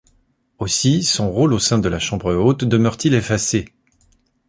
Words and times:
Aussi, 0.57 1.03
son 1.03 1.29
rôle 1.31 1.53
au 1.53 1.59
sein 1.59 1.77
de 1.77 1.87
la 1.87 1.99
Chambre 1.99 2.33
haute 2.33 2.63
demeure-t-il 2.63 3.13
effacé. 3.13 3.69